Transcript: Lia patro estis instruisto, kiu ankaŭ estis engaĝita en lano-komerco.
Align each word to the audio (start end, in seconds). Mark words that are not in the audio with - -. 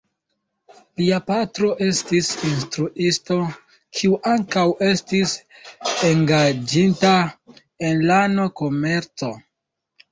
Lia 1.01 1.19
patro 1.25 1.69
estis 1.87 2.29
instruisto, 2.51 3.37
kiu 3.99 4.17
ankaŭ 4.33 4.65
estis 4.89 5.37
engaĝita 6.11 7.15
en 7.93 8.07
lano-komerco. 8.11 9.33